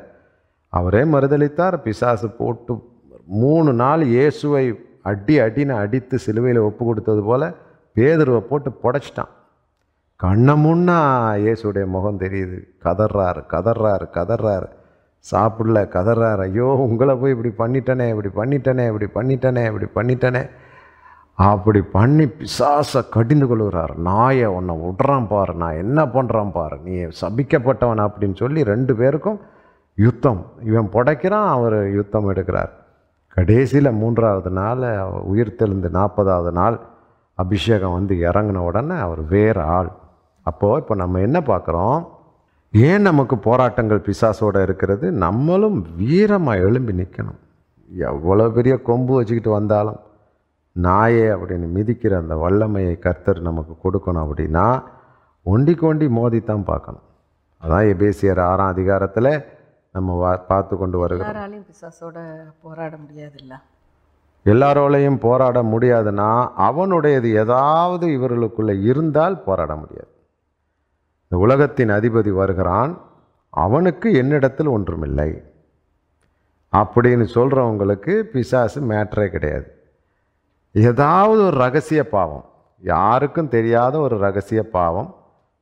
[0.79, 2.73] அவரே மறுதளித்தார் பிசாசு போட்டு
[3.43, 4.65] மூணு நாள் இயேசுவை
[5.11, 7.47] அடி அடின்னு அடித்து சிலுவையில் ஒப்பு கொடுத்தது போல்
[7.97, 9.33] பேதுருவை போட்டு புடைச்சிட்டான்.
[10.21, 10.97] கண்ணை முன்னா
[11.45, 12.59] இயேசுடைய முகம் தெரியுது.
[12.87, 14.69] கதறாரு கதறாரு கதறாரு
[15.25, 20.43] சாப்பிடல கதறாரு ஐயோ உங்களை போய் இப்படி பண்ணிட்டனே இப்படி பண்ணிட்டனே இப்படி பண்ணிட்டனே இப்படி பண்ணிட்டனே.
[21.51, 28.03] அப்படி பண்ணி பிசாசை கடிந்து கொள்கிறார் நாயை உன்னை விட்றான் பாரு நான் என்ன பண்ணுறான் பாரு நீ சபிக்கப்பட்டவன்
[28.07, 29.39] அப்படின்னு சொல்லி ரெண்டு பேருக்கும்
[29.99, 30.41] யுத்தம்.
[30.69, 32.73] இவன் புடைக்கிறான் அவர் யுத்தம் எடுக்கிறார்.
[33.37, 34.83] கடைசியில் மூன்றாவது நாள்
[35.31, 36.77] உயிர் தெளிந்து நாற்பதாவது நாள்
[37.39, 39.91] அபிஷேகம் வந்து இறங்கின உடனே அவர் வேறு ஆள்.
[40.47, 42.01] அப்போது இப்போ நம்ம என்ன பார்க்குறோம்?
[42.73, 45.07] ஏன் நமக்கு போராட்டங்கள் பிசாசோடு இருக்கிறது?
[45.25, 47.41] நம்மளும் வீரமாக எழும்பி நிற்கணும்
[48.11, 49.99] எவ்வளோ பெரிய கொம்பு வச்சுக்கிட்டு வந்தாலும்
[50.77, 54.67] நாயே அப்படின்னு மிதிக்கிற அந்த வல்லமையை கர்த்தர் நமக்கு கொடுக்கணும் அப்படின்னா
[55.47, 57.05] ஒண்டிக்கு ஒண்டி மோதித்தான் பார்க்கணும்.
[57.63, 59.33] அதான் எபேசியர் ஆறாம் அதிகாரத்தில்
[59.95, 61.35] நம்ம வா பார்த்து கொண்டு வருகிறோம்.
[61.35, 63.61] எல்லாராலையும் பிசாசோட போராட முடியாதுல்ல.
[64.45, 70.09] எல்லாரோலையும் போராட முடியாதுன்னா அவனுடையது ஏதாவது இவர்களுக்குள்ளே இருந்தால் போராட முடியாது.
[71.23, 73.01] இந்த உலகத்தின் அதிபதி வருகிறான்
[73.51, 75.43] அவனுக்கு என்னிடத்தில் ஒன்றுமில்லை.
[76.73, 79.83] அப்படின்னு சொல்கிறவங்களுக்கு பிசாசு மேட்ரே கிடையாது.
[80.73, 82.45] ஏதாவது ஒரு ரகசிய பாவம்
[82.81, 85.15] யாருக்கும் தெரியாத ஒரு ரகசிய பாவம்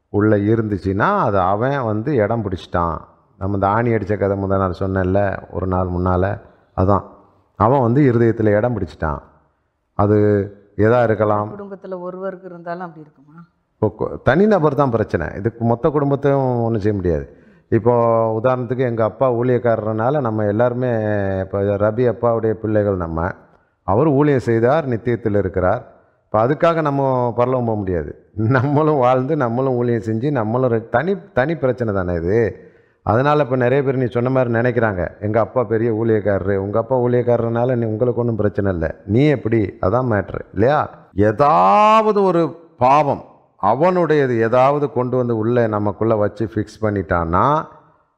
[0.08, 3.10] உள்ளே இருந்துச்சுன்னா அது அவன் வந்து இடம் பிடிச்சிட்டான்.
[3.42, 6.30] நம்ம இந்த ஆணி அடித்த கதை முதல் நாள் சொன்னேன்ல ஒரு நாள் முன்னால்
[6.76, 7.04] அதான்.
[7.58, 9.20] அவன் வந்து இருதயத்தில் இடம் பிடிச்சிட்டான்.
[9.98, 10.16] அது
[10.76, 11.48] எதா இருக்கலாம்.
[11.50, 13.38] குடும்பத்தில் ஒருவருக்கு இருந்தாலும் அப்படி இருக்குமா?
[13.74, 15.26] இப்போ தனிநபர் தான் பிரச்சனை.
[15.36, 17.26] இதுக்கு மொத்த குடும்பத்தையும் ஒன்றும் செய்ய முடியாது.
[17.68, 17.92] இப்போ
[18.40, 20.90] உதாரணத்துக்கு எங்கள் அப்பா ஊழியக்காரர்னால நம்ம எல்லாருமே
[21.44, 23.28] இப்போ ரபி அப்பாவுடைய பிள்ளைகள் நம்ம.
[23.88, 25.82] அவர் ஊழியம் செய்தார் நித்தியத்தில் இருக்கிறார்.
[26.24, 27.02] இப்போ அதுக்காக நம்ம
[27.36, 28.12] பரலவும் போக முடியாது.
[28.56, 32.38] நம்மளும் வாழ்ந்து நம்மளும் ஊழியம் செஞ்சு நம்மளும் தனி தனி பிரச்சனை தானே இது.
[33.10, 35.02] அதனால் இப்போ நிறைய பேர் நீ சொன்ன மாதிரி நினைக்கிறாங்க.
[35.26, 38.90] எங்கள் அப்பா பெரிய ஊழியக்காரரு உங்கள் அப்பா ஊழியக்காரர்னால நீ உங்களுக்கு ஒன்றும் பிரச்சனை இல்லை.
[39.14, 39.60] நீ எப்படி?
[39.86, 40.80] அதான் மேட்ரு இல்லையா?
[41.30, 42.42] ஏதாவது ஒரு
[42.84, 43.24] பாவம்
[43.70, 47.44] அவனுடையது ஏதாவது கொண்டு வந்து உள்ளே நமக்குள்ளே வச்சு ஃபிக்ஸ் பண்ணிட்டான்னா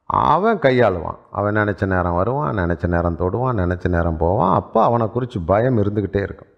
[0.07, 1.19] அவன் கையாளுவான்.
[1.31, 4.55] அவன் நினச்ச நேரம் வருவான் நினச்ச நேரம் தொடுவான் நினச்ச நேரம் போவான்.
[4.55, 6.53] அப்போ அவனை குறித்து பயம் இருந்துக்கிட்டே இருக்கும்.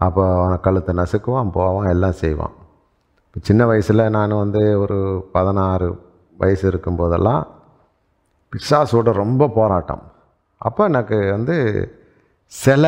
[0.00, 2.56] அப்போ அவனை கழுத்தை நசுக்குவான் போவான் எல்லாம் செய்வான்.
[3.26, 4.98] இப்போ சின்ன வயசில் நான் வந்து ஒரு
[5.32, 5.88] பதினாறு
[6.42, 7.42] வயசு இருக்கும்போதெல்லாம்
[8.52, 10.02] பிசாசோட ரொம்ப போராட்டம்.
[10.60, 11.56] அப்போ எனக்கு வந்து
[12.52, 12.84] சில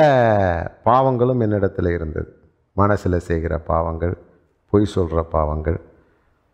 [0.85, 2.31] பாவங்களும் என்னிடத்தில் இருந்தது.
[2.77, 4.15] மனசில் செய்கிற பாவங்கள்
[4.73, 5.79] பொய் சொல்கிற பாவங்கள்.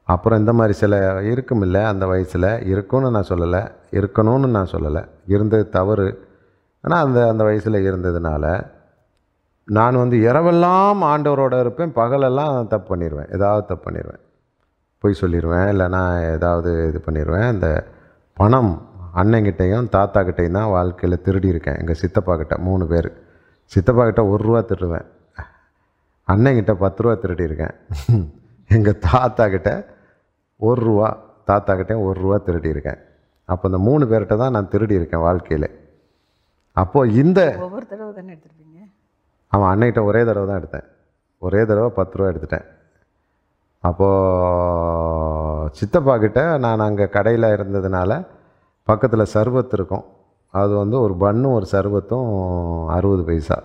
[0.09, 0.95] அப்புறம் இந்த மாதிரி சில
[1.33, 2.51] இருக்குமில்ல அந்த வயசில்.
[2.73, 3.63] இருக்கும்னு நான் சொல்லலை
[3.99, 5.03] இருக்கணும்னு நான் சொல்லலை.
[5.27, 6.09] இருந்தது தவறு.
[6.85, 8.45] ஆனால் அந்த அந்த வயசில் இருந்ததுனால
[9.69, 14.23] நான் வந்து இரவெல்லாம் ஆண்டவரோட இருப்பேன் பகலெல்லாம் தப்பு பண்ணிடுவேன் ஏதாவது தப்பு பண்ணிடுவேன்
[15.03, 16.03] பொய் சொல்லிடுவேன் இல்லைன்னா
[16.35, 17.69] ஏதாவது இது பண்ணிடுவேன் இந்த
[18.41, 18.73] பணம்
[19.21, 21.79] அண்ணங்கிட்டையும் தாத்தா கிட்டையும் தான் வாழ்க்கையில் திருடி இருக்கேன்.
[21.83, 23.09] எங்கள் சித்தப்பா கிட்ட மூணு பேர்.
[23.73, 25.07] சித்தப்பா கிட்ட ஒரு ரூபா திருடுவேன்.
[26.33, 27.75] அண்ணங்கிட்ட பத்து ரூபா திருடியிருக்கேன்
[28.77, 29.71] எங்கள் தாத்தா கிட்ட
[30.69, 31.09] ஒரு ரூபா
[31.51, 33.01] தாத்தா கிட்டேயும் ஒரு ரூபா திருடியிருக்கேன்
[33.53, 35.69] அப்போ இந்த மூணு பேர்கிட்ட தான் நான் திருடி இருக்கேன் வாழ்க்கையில்.
[36.81, 38.79] அப்போது இந்த ஒவ்வொரு தடவை தானே எடுத்திருப்பீங்க?
[39.53, 40.87] அவன் அன்னைகிட்ட ஒரே தடவை தான் எடுத்தேன்.
[41.47, 42.67] ஒரே தடவை பத்து ரூபா எடுத்துட்டேன்.
[43.89, 48.27] அப்போது சித்தப்பா கிட்ட நான் அங்கே கடையில் இருந்ததுனால
[48.89, 50.05] பக்கத்தில் சர்பத் இருக்கும்.
[50.55, 52.31] அது வந்து ஒரு பன்னும் ஒரு சர்பத்தும்
[52.97, 53.57] அறுபது பைசா.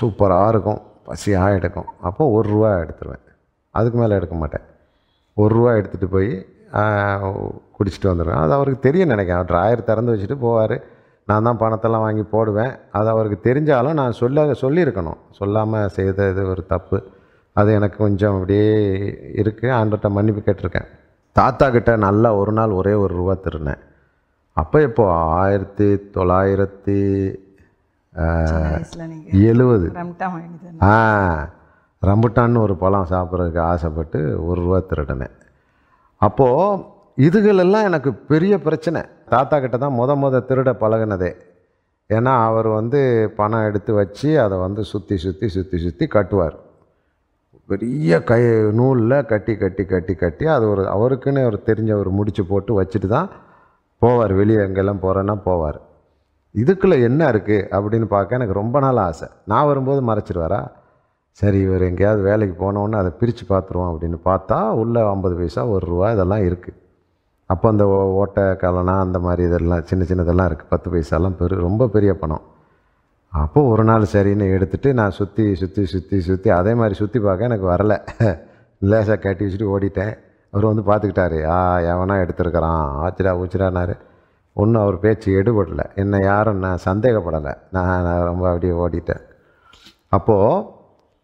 [0.00, 0.80] சூப்பராக இருக்கும்.
[1.08, 1.88] பசியாக எடுக்கும்.
[2.08, 3.24] அப்போ ஒரு ரூபா எடுத்துருவேன்.
[3.70, 4.66] அதுக்கு மேலே எடுக்க மாட்டேன்.
[5.34, 6.30] ஒரு ரூபா எடுத்துகிட்டு போய்
[7.76, 9.48] குடிச்சிட்டு வந்துடுவேன் அது அவருக்கு தெரியும் நினைக்கிறேன்.
[9.50, 10.76] ட்ராயர் திறந்து வச்சுட்டு போவார்.
[11.28, 12.72] நான் தான் பணத்தெல்லாம் வாங்கி போடுவேன்.
[12.98, 15.20] அது அவருக்கு தெரிஞ்சாலும் நான் சொல்ல சொல்லியிருக்கணும்.
[15.40, 16.98] சொல்லாமல் செய்த இது ஒரு தப்பு.
[17.60, 18.68] அது எனக்கு கொஞ்சம் அப்படியே
[19.40, 20.88] இருக்குது ஆண்டர்கிட்ட மன்னிப்பு கேட்டிருக்கேன்.
[21.38, 23.82] தாத்தா கிட்ட நல்லா ஒரு நாள் ஒரே ஒரு ரூபா திருனேன்
[24.60, 25.04] அப்போ இப்போ
[25.42, 26.98] ஆயிரத்தி தொள்ளாயிரத்தி
[29.50, 29.86] எழுவது.
[29.98, 30.94] வாங்கிட்டு ஆ
[32.08, 35.34] ரம்புட்டான்னு ஒரு பழம் சாப்பிட்றதுக்கு ஆசைப்பட்டு ஒரு ரூபா திருடினேன்.
[36.26, 36.82] அப்போது
[37.26, 39.00] இதுகளெல்லாம் எனக்கு பெரிய பிரச்சனை.
[39.32, 41.32] தாத்தா கிட்ட தான் முத முத திருட பழகுனதே.
[42.10, 43.00] ஏன்னா அவர் வந்து
[43.38, 46.56] பணம் எடுத்து வச்சு அதை வந்து சுற்றி சுற்றி சுற்றி சுற்றி கட்டுவார்.
[47.68, 48.40] பெரிய கை
[48.72, 53.28] நூலில் கட்டி கட்டி கட்டி கட்டி அது ஒரு அவருக்குன்னு ஒரு தெரிஞ்ச ஒரு முடிச்சு போட்டு வச்சுட்டு தான்
[54.02, 54.32] போவார்.
[54.32, 55.78] வெளியே எங்கெல்லாம் போகிறேன்னா போவார்.
[56.54, 59.28] இதுக்குள்ளே என்ன இருக்குது அப்படின்னு பார்க்க எனக்கு ரொம்ப நாள் ஆசை.
[59.44, 60.60] நான் வரும்போது மறைச்சிடுவாரா
[61.38, 66.08] சரி இவர் எங்கேயாவது வேலைக்கு போனோன்னு அதை பிரித்து பார்த்துருவோம் அப்படின்னு பார்த்தா உள்ளே ஐம்பது பைசா ஒரு ரூபா
[66.12, 66.78] இதெல்லாம் இருக்குது
[67.50, 71.88] அப்போ அந்த ஓ- ஓட்டை கலனா அந்த மாதிரி இதெல்லாம் சின்ன சின்னதெல்லாம் இருக்குது பத்து பைசாலாம் பெரு ரொம்ப
[71.88, 72.44] பெரிய பணம்.
[73.32, 77.66] அப்போது ஒரு நாள் சரின்னு எடுத்துட்டு நான் சுற்றி சுற்றி சுற்றி சுற்றி அதே மாதிரி சுற்றி பார்க்க எனக்கு
[77.70, 77.96] வரலை.
[78.80, 80.14] லேசாக கட்டி வச்சுட்டு ஓடிட்டேன்.
[80.50, 82.82] அவர் வந்து பார்த்துக்கிட்டாரு ஆ எவனா எடுத்திருக்கிறான்.
[83.04, 83.94] ஆச்சிரா ஊச்சிரானாரு
[84.52, 85.94] ஒன்றும் அவர் பேச்சு எடுபடலை.
[85.94, 87.54] என்னை யாரும் நான் சந்தேகப்படலை.
[87.70, 89.22] நான் நான் ரொம்ப அப்படியே ஓடிட்டேன்.
[90.08, 90.66] அப்போது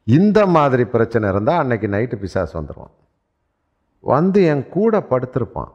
[0.07, 2.95] இந்த மாதிரி பிரச்சனை இருந்தால் அன்னைக்கு நைட்டு பிசாசு வந்துடுவான்
[4.01, 5.73] வந்து என் கூட படுத்திருப்பான்.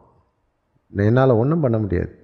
[0.93, 2.22] என்னால் ஒன்றும் பண்ண முடியாது.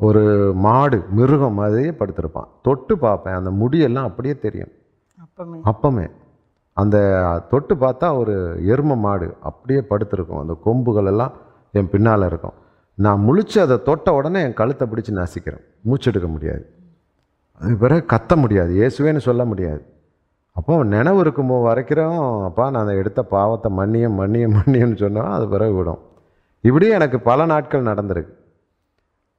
[0.00, 2.48] ஒரு மாடு மிருகம் மாதிரியே படுத்திருப்பான்.
[2.62, 3.34] தொட்டு பார்ப்பேன்.
[3.34, 4.72] அந்த முடியெல்லாம் அப்படியே தெரியும்.
[5.64, 6.10] அப்பமே.
[6.72, 6.96] அந்த
[7.50, 8.34] தொட்டு பார்த்தா ஒரு
[8.66, 10.40] எரும மாடு அப்படியே படுத்திருக்கும்.
[10.40, 11.32] அந்த கொம்புகள் எல்லாம்
[11.72, 12.56] என் பின்னால் இருக்கும்.
[12.94, 15.64] நான் முழிச்சு அதை தொட்ட உடனே என் கழுத்தை பிடிச்சி நசிக்கிறேன்.
[15.84, 16.64] மூச்செடுக்க முடியாது.
[17.60, 18.72] அது பிறகு கத்த முடியாது.
[18.74, 19.82] இயேசுவேன்னு சொல்ல முடியாது.
[20.52, 22.44] அப்போ நினைவு இருக்கும் போது வரைக்கிறோம்.
[22.44, 25.30] அப்பா நான் அதை எடுத்த பாவத்தை மன்னியம் மன்னியம் மன்னியம்னு சொன்னோம்.
[25.30, 25.98] அது பிறகு விடும்.
[26.60, 28.38] இப்படியே எனக்கு பல நாட்கள் நடந்திருக்கு.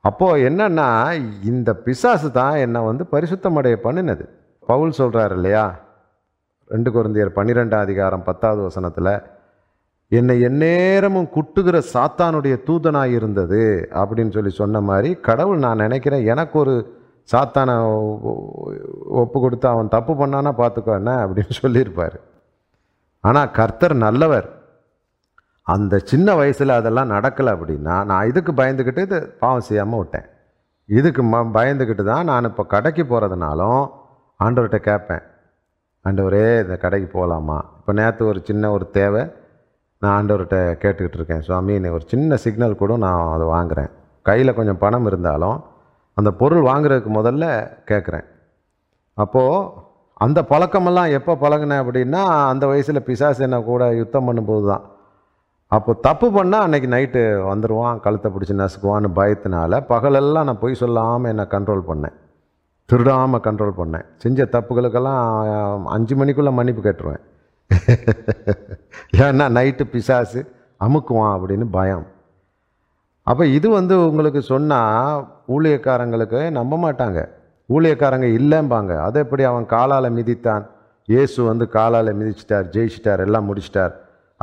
[0.02, 1.12] அப்போது என்னன்னா
[1.44, 4.26] இந்த பிசாசு தான் என்னை வந்து பரிசுத்தமடைய பண்ணினது.
[4.60, 5.80] பவுல் சொல்கிறார் இல்லையா?
[6.68, 9.22] ரெண்டு குருந்தியர் பன்னிரெண்டாம் அதிகாரம் பத்தாவது வசனத்தில்
[10.08, 17.00] என்னை எந்நேரமும் குட்டுகிற சாத்தானுடைய தூதனாக இருந்தது அப்படின்னு சொல்லி சொன்ன மாதிரி கடவுள் நான் நினைக்கிறேன் எனக்கு ஒரு
[17.32, 17.76] சாத்தானை
[19.08, 21.26] ஒப்பு கொடுத்து அவன் தப்பு பண்ணானா பார்த்துக்கோ என்ன?
[21.26, 22.20] அப்படின்னு சொல்லியிருப்பார்.
[23.20, 24.50] ஆனால் கர்த்தர் நல்லவர்.
[25.74, 30.28] அந்த சின்ன வயசில் அதெல்லாம் நடக்கலை அப்படின்னா நான் இதுக்கு பயந்துக்கிட்டு இது பாவம் செய்யாமல் விட்டேன்.
[30.90, 33.82] இதுக்கு ம பயந்துக்கிட்டு தான் நான் இப்போ கடைக்கு போகிறதுனாலும்
[34.40, 35.24] ஆண்டவர்கிட்ட கேட்பேன்.
[36.06, 39.24] ஆண்டவரே இந்த கடைக்கு போகலாமா இப்போ நேற்று ஒரு சின்ன ஒரு தேவை
[40.02, 41.44] நான் ஆண்டவர்கிட்ட கேட்டுக்கிட்டு இருக்கேன்.
[41.48, 43.92] சுவாமி ஒரு சின்ன சிக்னல் கூட நான் அதை வாங்குகிறேன்
[44.26, 45.58] கையில் கொஞ்சம் பணம் இருந்தாலும்
[46.18, 47.46] அந்த பொருள் வாங்குறதுக்கு முதல்ல
[47.92, 48.26] கேட்குறேன்.
[49.18, 49.70] அப்போது
[50.26, 54.84] அந்த பழக்கமெல்லாம் எப்போ பழகினேன் அப்படின்னா அந்த வயசில் பிசாசு என்ன கூட யுத்தம் பண்ணும்போது தான்
[55.72, 61.46] அப்போ தப்பு பண்ணால் அன்னைக்கு நைட்டு வந்துடுவான் கழுத்தை பிடிச்சி நசுக்குவான்னு பயத்தினால பகலெல்லாம் நான் பொய் சொல்லாமல் என்னை
[61.54, 62.16] கண்ட்ரோல் பண்ணேன்.
[62.90, 64.06] திருடாமல் கண்ட்ரோல் பண்ணேன்.
[64.24, 67.24] செஞ்ச தப்புகளுக்கெல்லாம் அஞ்சு மணிக்குள்ளே மன்னிப்பு கேட்டுருவேன்.
[69.26, 70.40] ஏன்னா நைட்டு பிசாசு
[70.82, 72.06] அமுக்குவான் அப்படின்னு பயம்.
[73.28, 75.24] அப்போ இது வந்து உங்களுக்கு சொன்னால்
[75.56, 77.20] ஊழியக்காரங்களுக்கு நம்ப மாட்டாங்க.
[77.70, 78.94] ஊழியக்காரங்க இல்லைம்பாங்க.
[79.08, 80.64] அதை எப்படி அவன் காலால் மிதித்தான்?
[81.08, 83.94] இயேசு வந்து காலால் மிதிச்சிட்டார் ஜெயிச்சிட்டார் எல்லாம் முடிச்சிட்டார்.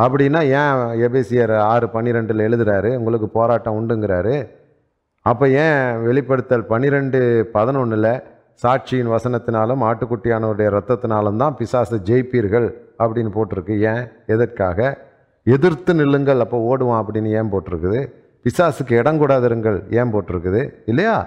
[0.02, 4.48] அப்படின்னா ஏன் எபேசியர் ஆறு பன்னிரெண்டில் எழுதுகிறாரு உங்களுக்கு போராட்டம் உண்டுங்கிறாரு.
[5.22, 8.22] அப்போ ஏன் வெளிப்படுத்தல் பன்னிரெண்டு பதினொன்றில்
[8.62, 13.78] சாட்சியின் வசனத்தினாலும் ஆட்டுக்குட்டியானவருடைய ரத்தத்தினாலும் தான் பிசாசு ஜெயிப்பீர்கள் அப்படின்னு போட்டிருக்கு.
[13.78, 14.08] ஏன்?
[14.26, 14.98] எதற்காக?
[15.42, 18.00] எதிர்த்து நில்லுங்கள் அப்போ ஓடுவான் அப்படின்னு ஏன் போட்டிருக்குது?
[18.44, 20.74] பிசாசுக்கு இடம் கூடாதிருங்கள் ஏன் போட்டிருக்குது?
[20.86, 21.26] இல்லையா?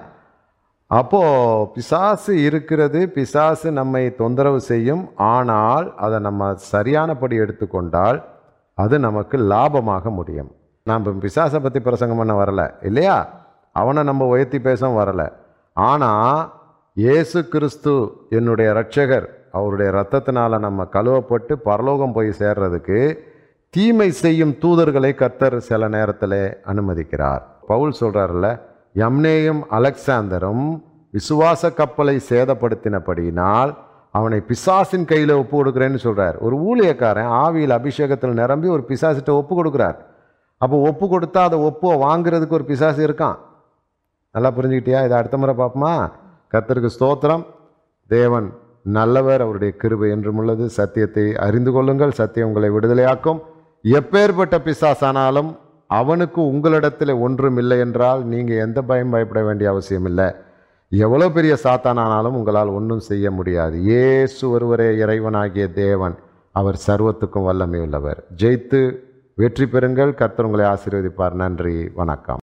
[0.87, 5.09] அப்போது பிசாசு இருக்கிறது பிசாசு நம்மை தொந்தரவு செய்யும்.
[5.15, 8.19] ஆனால் அதை நம்ம சரியானபடி எடுத்துக்கொண்டால்
[8.81, 10.51] அது நமக்கு லாபமாக முடியும்.
[10.87, 13.17] நாம் இப்போ பிசாசை பற்றி பிரசங்கம் பண்ண வரல இல்லையா?
[13.75, 15.27] அவனை நம்ம உயர்த்தி பேச வரலை.
[15.77, 16.39] ஆனால்
[16.97, 17.93] இயேசு கிறிஸ்து
[18.37, 22.99] என்னுடைய ரட்சகர் அவருடைய ரத்தத்தினால் நம்ம கழுவப்பட்டு பரலோகம் போய் சேர்றதுக்கு
[23.73, 26.39] தீமை செய்யும் தூதர்களை கர்த்தர் சில நேரத்தில்
[26.71, 27.43] அனுமதிக்கிறார்.
[27.71, 28.47] பவுல் சொல்கிறார்ல
[29.01, 30.65] யம்னேயும் அலெக்சாந்தரும்
[31.13, 33.71] விசுவாச கப்பலை சேதப்படுத்தினபடியினால்
[34.13, 39.97] அவனை பிசாசின் கையில் ஒப்பு கொடுக்குறேன்னு சொல்கிறார் ஒரு ஊழியக்காரன் ஆவியில் அபிஷேகத்தில் நிரம்பி ஒரு பிசாசிட்ட ஒப்பு கொடுக்குறார்.
[40.57, 43.37] அப்போ ஒப்பு கொடுத்தா அதை ஒப்புவை வாங்குறதுக்கு ஒரு பிசாசு இருக்கான்.
[44.35, 44.99] நல்லா புரிஞ்சுக்கிட்டியா?
[45.05, 45.93] இதை அடுத்த முறை பார்ப்போமா?
[46.53, 47.45] கத்தருக்கு ஸ்தோத்திரம்.
[48.09, 48.47] தேவன்
[48.97, 50.65] நல்லவர் அவருடைய கிருபை என்றும் உள்ளது.
[50.69, 52.13] சத்தியத்தை அறிந்து கொள்ளுங்கள்.
[52.21, 53.41] சத்தியம் உங்களை விடுதலையாக்கும்.
[53.83, 55.51] எப்பேற்பட்ட பிசாசானாலும்
[55.99, 60.27] அவனுக்கு உங்களிடத்தில் ஒன்றும் இல்லை என்றால் நீங்கள் எந்த பயம் பயப்பட வேண்டிய அவசியம் இல்லை
[60.99, 63.85] எவ்வளோ பெரிய சாத்தானானாலும் உங்களால் ஒன்றும் செய்ய முடியாது.
[63.85, 66.15] ஏசு ஒருவரே இறைவனாகிய தேவன்
[66.51, 68.95] அவர் சர்வத்துக்கும் வல்லமை உள்ளவர் ஜெயித்து
[69.35, 70.13] வெற்றி பெறுங்கள்.
[70.13, 71.31] கர்த்தர் உங்களை ஆசீர்வதிப்பார்.
[71.31, 71.89] நன்றி.
[71.93, 72.39] வணக்கம்.